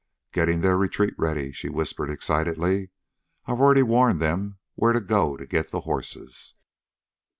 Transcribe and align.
"Getting 0.31 0.61
their 0.61 0.77
retreat 0.77 1.13
ready," 1.19 1.51
she 1.51 1.69
whispered 1.69 2.09
excitedly. 2.09 2.89
"I've 3.45 3.59
already 3.59 3.83
warned 3.83 4.19
them 4.19 4.57
where 4.73 4.93
to 4.93 4.99
go 4.99 5.37
to 5.37 5.45
get 5.45 5.69
the 5.69 5.81
horses." 5.81 6.55